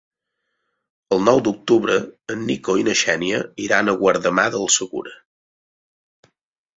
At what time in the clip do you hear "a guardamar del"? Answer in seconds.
3.91-4.65